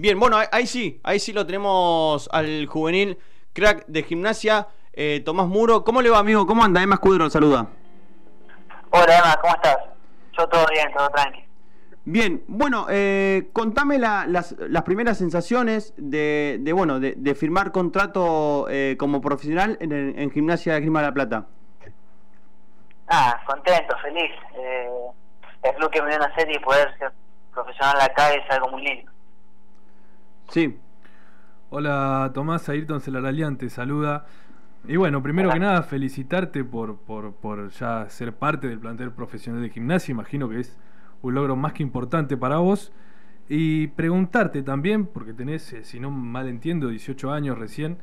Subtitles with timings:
[0.00, 3.18] Bien, bueno, ahí, sí, ahí sí lo tenemos al juvenil
[3.52, 5.82] crack de gimnasia, eh, Tomás Muro.
[5.82, 6.46] ¿Cómo le va, amigo?
[6.46, 6.80] ¿Cómo anda?
[6.80, 7.66] Emma Escudero, saluda.
[8.90, 9.76] Hola, Emma, ¿cómo estás?
[10.38, 11.44] Yo todo bien, todo tranqui.
[12.04, 19.78] Bien, bueno, eh, contame las, primeras sensaciones de, bueno, de, firmar contrato eh, como profesional
[19.80, 21.46] en, Gimnasia de Grima de la Plata.
[23.08, 24.30] Ah, contento, feliz.
[24.54, 24.88] Eh,
[25.64, 27.10] el club que me dio una serie y poder ser
[27.52, 29.10] profesional acá es algo muy lindo.
[30.48, 30.78] Sí.
[31.68, 34.26] Hola Tomás, Ayrton Celaralian te saluda.
[34.86, 39.60] Y bueno, primero que nada, felicitarte por, por, por ya ser parte del plantel profesional
[39.60, 40.12] de gimnasia.
[40.12, 40.78] Imagino que es
[41.20, 42.92] un logro más que importante para vos.
[43.50, 47.98] Y preguntarte también, porque tenés, eh, si no mal entiendo, 18 años recién.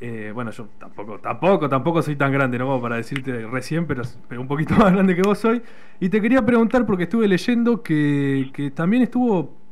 [0.00, 2.80] Eh, bueno, yo tampoco, tampoco, tampoco soy tan grande, ¿no?
[2.80, 5.62] para decirte recién, pero, pero, un poquito más grande que vos soy.
[6.00, 9.65] Y te quería preguntar, porque estuve leyendo que, que también estuvo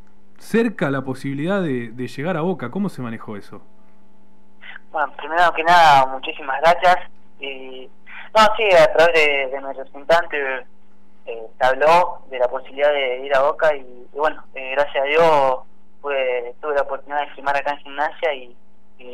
[0.45, 2.71] cerca la posibilidad de, llegar a Boca.
[2.71, 3.63] ¿Cómo se manejó eso?
[4.93, 7.11] Bueno, primero que nada, muchísimas gracias.
[7.41, 7.89] Y,
[8.37, 10.67] no, sí, a través de, de mi representante
[11.27, 15.07] eh, se habló de la posibilidad de ir a Boca y, bueno, eh, gracias a
[15.07, 15.59] Dios
[16.03, 18.55] tuve la oportunidad de filmar acá en gimnasia y,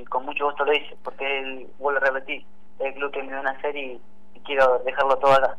[0.08, 2.44] con mucho gusto lo hice, porque él, vuelvo a repetir,
[2.80, 4.00] el club que me dio a hacer y,
[4.44, 5.56] quiero dejarlo todo acá.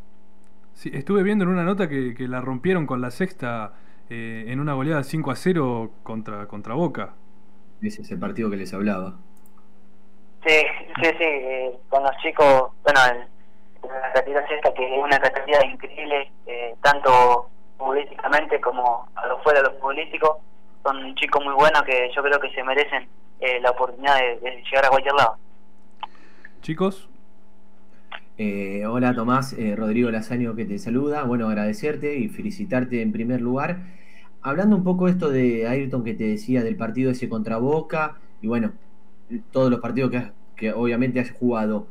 [0.74, 3.74] Sí, estuve viendo en una nota que, que la rompieron con la sexta
[4.14, 7.14] eh, en una goleada 5 a 0 contra, contra Boca.
[7.82, 9.16] Ese es el partido que les hablaba.
[10.46, 10.58] Sí,
[11.02, 13.00] sí, sí, con los chicos, bueno,
[13.84, 19.62] la categoría sexta que es una categoría increíble, eh, tanto futbolísticamente como a lo fuera
[19.62, 20.40] de los futbolísticos.
[20.84, 23.08] Son chicos muy buenos que yo creo que se merecen
[23.40, 25.38] eh, la oportunidad de, llegar a cualquier lado.
[26.62, 27.08] Chicos.
[28.38, 31.24] Eh, hola Tomás, Rodrigo Lazaño que te saluda.
[31.24, 33.78] Bueno, agradecerte y felicitarte en primer lugar.
[34.42, 38.48] Hablando un poco esto de Ayrton que te decía del partido ese contra Boca y
[38.48, 38.74] bueno,
[39.52, 41.88] todos los partidos que, que obviamente has jugado.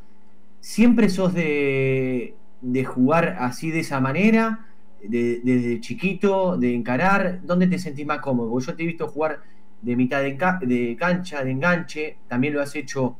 [0.61, 4.67] ¿Siempre sos de, de jugar así de esa manera?
[5.03, 7.41] desde chiquito, de encarar?
[7.43, 8.59] ¿Dónde te sentís más cómodo?
[8.61, 9.41] yo te he visto jugar
[9.81, 13.17] de mitad de, de cancha, de enganche, también lo has hecho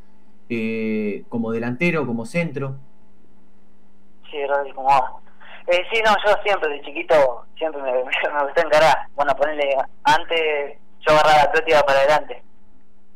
[0.49, 2.77] eh, como delantero, como centro.
[4.31, 4.37] Sí,
[4.75, 4.91] como
[5.67, 8.97] eh, sí, no, yo siempre de chiquito, siempre me, me, gustó encarar.
[9.15, 12.43] Bueno, ponerle, antes yo agarraba la pelota para adelante.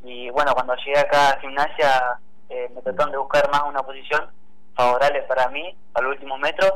[0.05, 2.19] Y bueno, cuando llegué acá a gimnasia,
[2.49, 4.31] eh, me trataron de buscar más una posición
[4.75, 6.73] favorable para mí, para los últimos metros.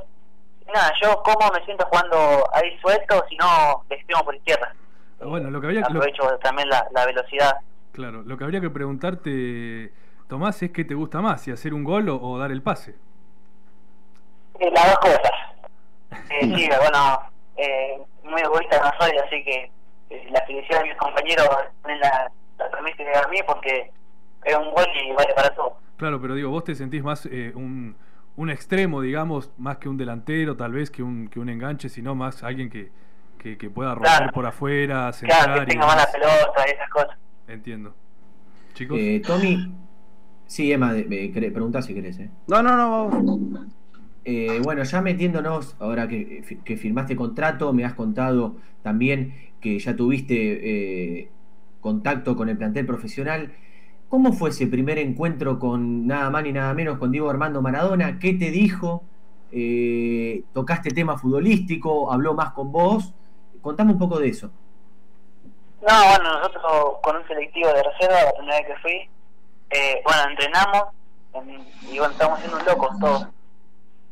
[0.66, 2.16] Y nada, yo como me siento jugando
[2.52, 4.74] ahí suelto, si no, de extremo por izquierda.
[5.20, 7.58] Bueno, lo que había Aprovecho también la, la velocidad.
[7.92, 9.92] Claro, lo que habría que preguntarte,
[10.28, 12.94] Tomás, es qué te gusta más, si hacer un gol o, dar el pase.
[14.60, 15.37] Eh, las dos cosas.
[16.40, 17.20] Eh, sí, bueno,
[17.56, 19.70] eh, muy egoísta no soy, así que
[20.10, 21.48] eh, la felicidad de mis compañeros
[21.84, 23.90] la, la permite a mí porque
[24.44, 25.76] es un gol y vale para todo.
[25.96, 27.96] Claro, pero digo, vos te sentís más eh, un,
[28.36, 32.14] un extremo, digamos, más que un delantero, tal vez que un, que un enganche, sino
[32.14, 32.90] más alguien que,
[33.38, 35.44] que, pueda romper por afuera, centrar.
[35.44, 37.18] Claro, que tenga mala pelota, esas cosas.
[37.48, 37.94] Entiendo.
[38.74, 38.96] Chicos.
[39.00, 39.72] Eh, Tommy,
[40.46, 42.18] sí, Emma, me preguntás si querés.
[42.20, 42.30] ¿eh?
[42.46, 43.66] No, no, no,
[44.24, 49.96] eh, bueno, ya metiéndonos, ahora que, que, firmaste contrato, me has contado también que ya
[49.96, 51.28] tuviste eh,
[51.80, 53.52] contacto con el plantel profesional.
[54.08, 58.18] ¿Cómo fue ese primer encuentro con nada más ni nada menos con Diego Armando Maradona?
[58.18, 59.02] ¿Qué te dijo?
[59.52, 62.12] Eh, ¿Tocaste tema futbolístico?
[62.12, 63.14] ¿Habló más con vos?
[63.60, 64.50] Contame un poco de eso.
[65.86, 66.62] No, bueno, nosotros
[67.02, 69.10] con un selectivo de reserva, la primera vez que fui,
[69.70, 70.82] eh, bueno, entrenamos
[71.90, 73.28] y bueno, estábamos haciendo un locos todos.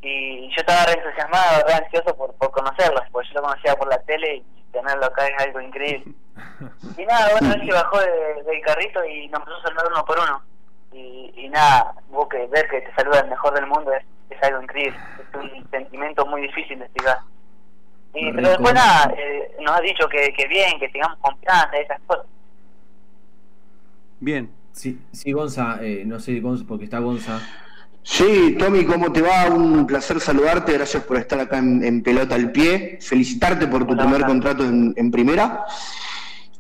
[0.09, 3.89] Y yo estaba re entusiasmado, re ansioso por, por conocerlos, porque yo lo conocía por
[3.89, 6.15] la tele y tenerlo acá es algo increíble.
[6.99, 10.19] Y nada, bueno, él se bajó del carrito y nos empezó a saludar uno por
[10.19, 10.43] uno.
[10.93, 14.43] Y, y nada, vos que ver que te saluda el mejor del mundo es, es
[14.43, 17.19] algo increíble, es un sentimiento muy difícil de explicar.
[18.15, 22.01] Y, pero después nada, eh, nos ha dicho que, que bien, que tengamos confianza, esas
[22.07, 22.27] cosas.
[24.21, 24.51] Bien.
[24.77, 27.41] Sí, sí Gonza, eh, no sé, Gonza, porque está Gonza.
[28.09, 29.47] Sí, Tommy, ¿cómo te va?
[29.47, 34.25] Un placer saludarte, gracias por estar acá en, pelota al pie, felicitarte por tu primer
[34.25, 35.65] contrato en, primera.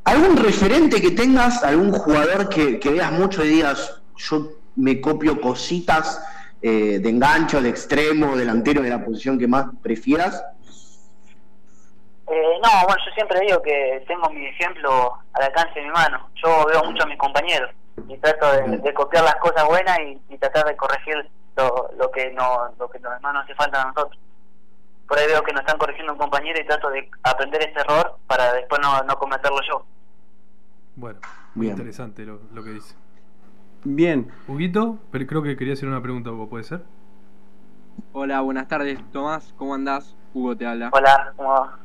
[0.03, 6.21] ¿Algún referente que tengas, algún jugador que, veas mucho y digas, yo me copio cositas
[6.61, 10.45] eh, de engancho, de extremo, delantero, de la posición que más prefieras?
[12.29, 16.29] Eh, no, bueno, yo siempre digo que tengo mi ejemplo al alcance de mi mano.
[16.45, 17.71] Yo veo mucho a mis compañeros
[18.09, 19.99] y trato de, copiar las cosas buenas
[20.29, 21.15] y, tratar de corregir
[21.57, 24.21] lo, lo que no lo que no nos hace falta a nosotros.
[25.09, 28.17] Por ahí veo que nos están corrigiendo un compañero y trato de aprender ese error
[28.27, 29.85] para después no, no cometerlo yo.
[30.97, 31.21] Bueno,
[31.55, 31.77] muy Bien.
[31.77, 32.95] interesante lo, lo que dice.
[33.85, 34.33] Bien.
[34.49, 36.83] Huguito, pero creo que quería hacer una pregunta, Hugo, ¿puede ser?
[38.13, 40.17] Hola, buenas tardes, Tomás, ¿cómo andás?
[40.35, 40.91] Hugo te habla.
[40.93, 41.79] Hola, ¿cómo va?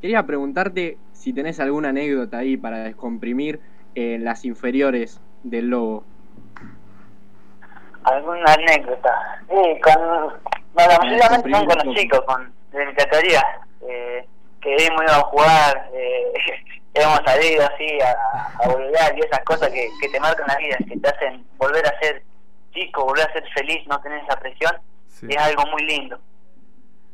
[0.00, 3.60] Quería preguntarte si tenés alguna anécdota ahí para descomprimir
[3.94, 6.04] en las inferiores del Lobo.
[8.04, 9.10] ¿Alguna anécdota?
[9.48, 10.32] Sí, con...
[10.74, 13.42] Bueno, mayormente son con los chicos, con de mi categoría.
[13.88, 14.26] Eh,
[14.60, 16.32] que hemos ido a jugar, eh,
[16.94, 20.76] hemos salido así a, a volver y esas cosas que, que te marcan la vida,
[20.88, 22.22] que te hacen volver a ser
[22.72, 24.72] chico, volver a ser feliz, no tener esa presión,
[25.06, 25.26] Sí.
[25.30, 26.18] es algo muy lindo.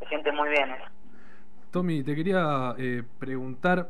[0.00, 0.84] Se siente muy bien eso.
[1.70, 3.88] Tommy, te quería eh, preguntar,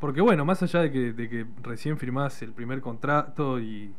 [0.00, 3.94] porque bueno, más allá de que, de que recién firmás el primer contrato y,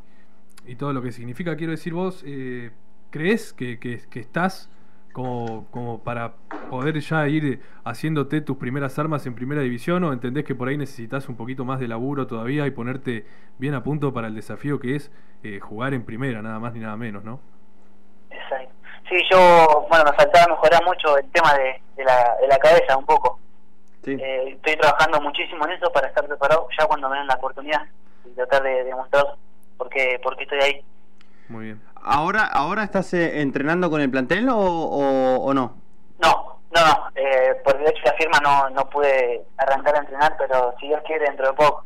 [0.66, 2.72] y todo lo que significa, quiero decir vos, eh,
[3.10, 3.78] ¿crees que,
[4.14, 4.70] estás
[5.14, 6.34] como, para
[6.70, 10.78] poder ya ir haciéndote tus primeras armas en primera división o entendés que por ahí
[10.78, 13.26] necesitas un poquito más de laburo todavía y ponerte
[13.58, 15.12] bien a punto para el desafío que es
[15.44, 17.40] eh, jugar en primera, nada más ni nada menos, ¿no?
[18.30, 18.74] Exacto.
[19.10, 23.06] Sí, yo, bueno, me faltaba mejorar mucho el tema de, la, de la cabeza un
[23.06, 23.31] poco.
[24.04, 24.18] Sí.
[24.20, 27.82] Eh, estoy trabajando muchísimo en eso para estar preparado ya cuando me den la oportunidad
[28.26, 29.26] y tratar de demostrar
[29.78, 30.86] por qué, por qué estoy ahí.
[31.50, 31.82] Muy bien.
[32.04, 35.76] ¿Ahora, ahora estás eh, entrenando con el plantel o, o, o no?
[36.20, 37.10] No, no, no.
[37.16, 40.88] Eh, por el hecho de la firma no, no pude arrancar a entrenar, pero si
[40.88, 41.86] Dios quiere, dentro de poco.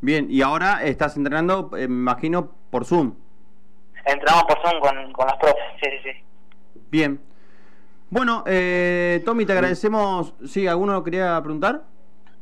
[0.00, 3.14] Bien, y ahora estás entrenando, eh, me imagino, por Zoom.
[4.04, 6.24] Entrenamos por Zoom con, con los profes, sí, sí, sí.
[6.90, 7.20] Bien.
[8.14, 10.34] Bueno, eh, Tommy, te agradecemos.
[10.46, 11.82] Sí, ¿alguno quería preguntar?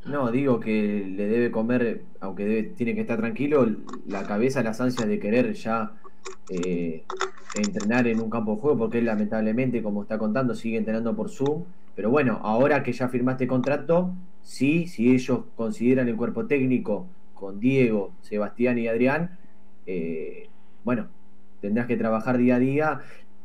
[0.04, 3.66] No, digo que le debe comer, aunque debe, tiene que estar tranquilo,
[4.06, 5.92] la cabeza, las ansias de querer ya
[6.50, 7.04] eh,
[7.54, 11.30] entrenar en un campo de juego, porque él lamentablemente, como está contando, sigue entrenando por
[11.30, 11.64] Zoom.
[11.96, 17.60] Pero bueno, ahora que ya firmaste contrato, sí, si ellos consideran el cuerpo técnico con
[17.60, 19.38] Diego, Sebastián y Adrián,
[19.86, 20.50] eh,
[20.84, 21.06] bueno,
[21.62, 23.00] tendrás que trabajar día a día.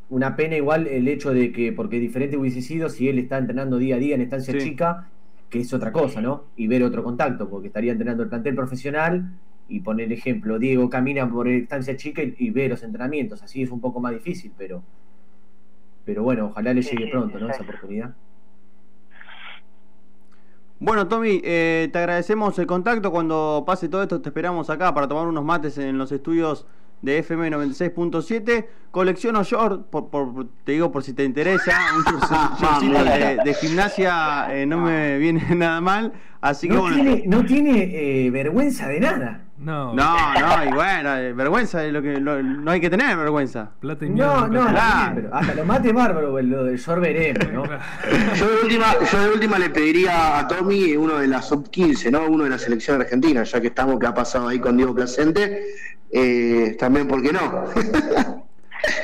[0.09, 3.77] Una pena igual el hecho de que, porque diferente hubiese sido si él está entrenando
[3.77, 4.59] día a día en estancia Sí.
[4.59, 5.09] chica,
[5.49, 6.45] que es otra cosa, ¿no?
[6.55, 9.31] Y ver otro contacto, porque estaría entrenando el plantel profesional
[9.67, 13.69] y poner ejemplo, Diego camina por estancia chica y, y ve los entrenamientos, así es
[13.69, 14.81] un poco más difícil, pero
[16.05, 17.49] pero bueno, ojalá le llegue pronto, ¿no?
[17.49, 18.13] Esa oportunidad.
[20.79, 23.11] Bueno, Tommy, eh, te agradecemos el contacto.
[23.11, 26.65] Cuando pase todo esto, te esperamos acá para tomar unos mates en los estudios
[27.01, 28.65] de FM 96.7.
[28.91, 31.77] Colecciono short, por, por- te digo por si te interesa.
[31.97, 36.13] Un short- shortcito de, de gimnasia eh, no me viene nada mal.
[36.41, 36.95] Así que No bueno.
[36.95, 39.43] tiene, no tiene eh, vergüenza de nada.
[39.57, 43.17] No, No, no, y bueno, eh, vergüenza es lo que lo- no hay que tener
[43.17, 43.71] vergüenza.
[43.79, 44.41] plata y mierda.
[44.41, 45.15] No, no, Claro.
[45.15, 47.63] pero hasta lo mate bárbaro, lo del short veremos, ¿no?
[48.35, 52.11] Yo de última, yo de última le pediría a Tommy uno de la sub 15,
[52.11, 52.25] ¿no?
[52.27, 55.63] Uno de la selección argentina, ya que estamos que ha pasado ahí con Diego Placente,
[56.11, 57.39] eh, también, ¿por qué no?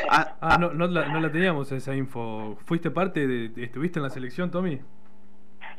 [0.10, 2.58] Ah, Ah, no, no, la, no la teníamos esa info.
[2.66, 4.78] ¿Fuiste parte de, ¿Estuviste en la selección, Tommy?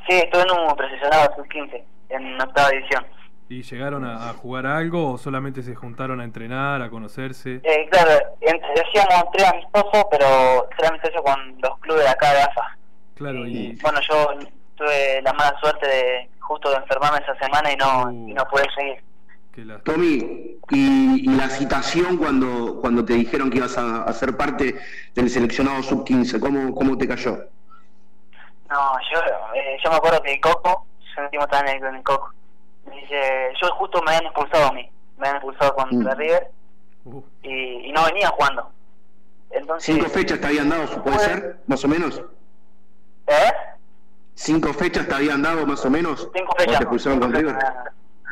[0.07, 3.05] Sí, estuve en un profesional sub-15, en octava división.
[3.47, 7.61] ¿Y llegaron a, a jugar algo o solamente se juntaron a entrenar, a conocerse?
[7.63, 8.11] Eh, claro,
[8.41, 12.77] entre, hacíamos tres amistosos, pero tres amistosos con los clubes de acá de AFA.
[13.15, 14.27] Claro, Y y bueno, yo
[14.75, 18.29] tuve la mala suerte de justo de enfermarme esa semana y no, Uh.
[18.29, 19.01] y no pude seguir.
[19.63, 24.35] La- Tommy, y, y la citación cuando, cuando te dijeron que ibas a, a ser
[24.35, 24.75] parte
[25.13, 27.37] del seleccionado sub 15, ¿cómo, cómo te cayó?
[28.69, 29.19] No, yo,
[29.53, 32.33] eh, yo me acuerdo que el Coco, yo me estaba también con el Coco.
[32.89, 36.17] Me dice, yo justo me habían expulsado a mí, me habían expulsado contra Mm.
[36.17, 36.51] River
[37.07, 38.71] Uh, y, y no venía jugando.
[39.51, 41.59] Entonces, ¿Cinco fechas te habían dado, puede ser?
[41.67, 42.19] ¿Más o menos?
[43.27, 43.51] ¿Eh?
[44.33, 46.27] ¿Cinco fechas te habían dado, más o menos?
[46.33, 46.77] Cinco ¿O fechas.
[46.79, 47.55] te expulsaron con River?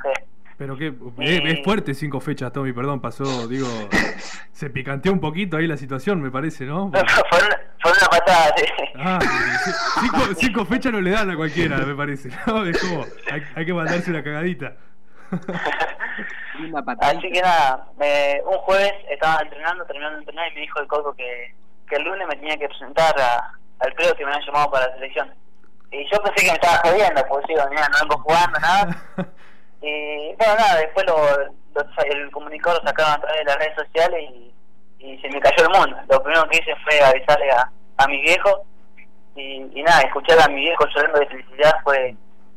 [0.01, 0.23] sí.
[0.57, 0.87] Pero que
[1.19, 3.67] es, es fuerte cinco fechas, Tommy, perdón, pasó, digo,
[4.51, 6.91] se picanteó un poquito ahí la situación, me parece, ¿no?
[6.91, 8.65] fue, una, fue una patada, sí.
[8.97, 12.65] Ah, sí, cinco, cinco fechas no le dan a cualquiera, me parece, ¿no?
[12.65, 14.73] Es como, hay, hay que mandarse una cagadita.
[16.59, 17.17] Linda patadita.
[17.19, 20.87] Así que nada, me- un jueves estaba entrenando, terminando de entrenar y me dijo el
[20.87, 21.53] Coco que,
[21.89, 24.87] que el lunes me tenía que presentar a- al creo que me habían llamado para
[24.87, 25.33] la selección.
[25.91, 29.03] Y yo pensé que me estaba jodiendo, pues digo, mira, no vengo jugando, nada.
[29.83, 31.17] Y bueno, nada, después lo,
[32.05, 34.49] el comunicador lo sacaron a través de las redes sociales y,
[35.21, 35.97] se me cayó el mundo.
[36.09, 38.65] Lo primero que hice fue avisarle a, a mi viejo
[39.35, 42.15] y, y nada, escuchar a mi viejo llorando de felicidad fue,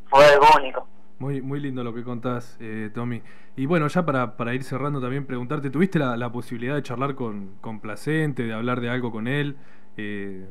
[0.09, 0.87] fue algo único.
[1.19, 3.21] Muy, muy lindo lo que contás, eh, Tommy.
[3.57, 7.17] Y bueno, ya para, para ir cerrando también, preguntarte, ¿tuviste la, la posibilidad de charlar
[7.17, 9.57] con, con Placente, de hablar de algo con él?
[9.97, 10.47] Eh,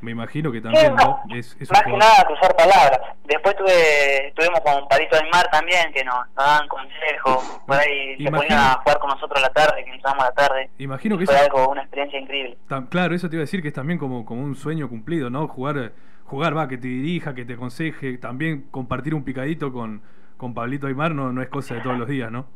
[0.00, 1.22] me imagino que también, Sí, ¿no?
[1.34, 3.00] Es, es un Más que nada cruzar palabras.
[3.24, 7.62] Después tuve, estuvimos con Palito Aymar también, que nos, nos daban consejos.
[7.66, 10.34] Por ahí se ponían a jugar con nosotros a la tarde, que entrábamos a la
[10.34, 10.70] tarde.
[10.78, 12.58] Imagino que Fue eso, algo, una experiencia increíble.
[12.90, 15.46] claro, eso te iba a decir que es también como, como un sueño cumplido, ¿no?
[15.48, 15.92] Jugar,
[16.24, 20.02] jugar, va, que te dirija, que te aconseje, también compartir un picadito con,
[20.36, 22.46] con Pablito Aymar no, no es cosa de todos los días, ¿no?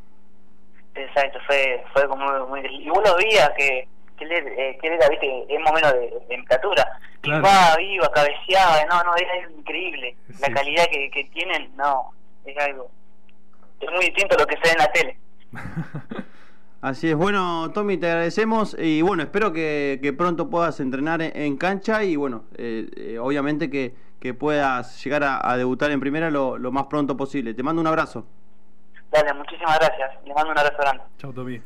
[0.94, 4.94] Exacto, fue, fue como muy, muy- Y uno veía que, que él, eh, que él
[4.94, 6.98] era, viste, es más o menos de, de temperatura.
[7.20, 7.40] Claro.
[7.40, 10.16] Iba, iba, cabeceaba, no, no, era algo increíble.
[10.40, 12.12] La calidad que, que tienen, no,
[12.44, 12.90] es algo.
[13.80, 15.18] Es muy distinto a lo que se ve en la tele.
[16.82, 21.34] Así es, bueno, Tommy, te agradecemos y bueno, espero que, que pronto puedas entrenar en,
[21.34, 26.00] en cancha y bueno, eh, eh, obviamente que, que puedas llegar a, a debutar en
[26.00, 27.54] primera lo, lo más pronto posible.
[27.54, 28.26] Te mando un abrazo.
[29.10, 30.10] Dale, muchísimas gracias.
[30.24, 31.02] Les mando un abrazo grande.
[31.18, 31.60] Chau, Tommy.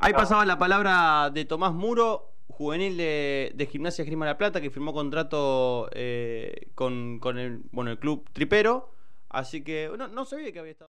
[0.00, 4.70] Ahí pasaba la palabra de Tomás Muro, juvenil de, de Gimnasia Grima La Plata, que
[4.70, 8.94] firmó contrato eh, con, con el, bueno, el club Tripero.
[9.28, 10.88] Así que no, no sabía que había estado.